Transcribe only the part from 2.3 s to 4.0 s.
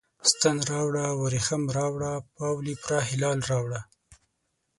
پاولي پوره هلال راوړه